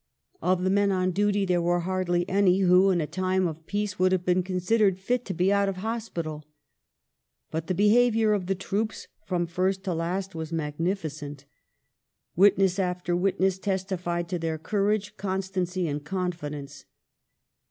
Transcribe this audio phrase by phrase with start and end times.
[0.41, 3.99] Of the men on duty there were hardly any who "in a time of peace
[3.99, 6.43] would have been considered fit to be out of hospital".
[7.51, 11.45] But the behaviour of the troops from fii*st to last was magnificent.
[12.35, 16.85] Witness after witness testified to their courage, constancy, and confidence.